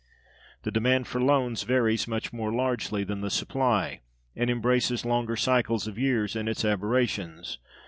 The 0.63 0.71
demand 0.71 1.05
for 1.05 1.21
loans 1.21 1.61
varies 1.61 2.07
much 2.07 2.33
more 2.33 2.51
largely 2.51 3.03
than 3.03 3.21
the 3.21 3.29
supply, 3.29 3.99
and 4.35 4.49
embraces 4.49 5.05
longer 5.05 5.35
cycles 5.35 5.85
of 5.85 5.99
years 5.99 6.35
in 6.35 6.47
its 6.47 6.65
aberrations. 6.65 7.59